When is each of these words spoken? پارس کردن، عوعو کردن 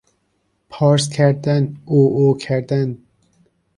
پارس 0.69 1.09
کردن، 1.09 1.77
عوعو 1.87 2.33
کردن 2.37 2.97